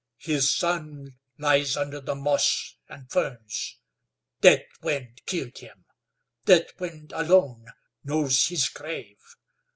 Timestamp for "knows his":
8.03-8.67